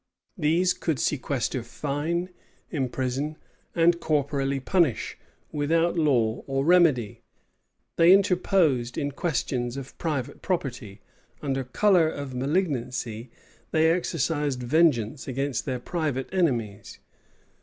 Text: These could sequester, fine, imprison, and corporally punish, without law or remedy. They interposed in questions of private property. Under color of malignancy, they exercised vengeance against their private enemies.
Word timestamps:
These 0.35 0.73
could 0.73 0.97
sequester, 0.97 1.61
fine, 1.61 2.29
imprison, 2.71 3.37
and 3.75 3.99
corporally 3.99 4.59
punish, 4.59 5.15
without 5.51 5.95
law 5.95 6.43
or 6.47 6.65
remedy. 6.65 7.21
They 7.97 8.11
interposed 8.11 8.97
in 8.97 9.11
questions 9.11 9.77
of 9.77 9.95
private 9.99 10.41
property. 10.41 11.01
Under 11.43 11.63
color 11.63 12.09
of 12.09 12.33
malignancy, 12.33 13.29
they 13.69 13.91
exercised 13.91 14.63
vengeance 14.63 15.27
against 15.27 15.65
their 15.65 15.77
private 15.79 16.27
enemies. 16.33 16.97